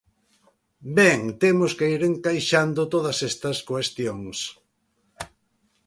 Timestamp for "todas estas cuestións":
2.93-4.37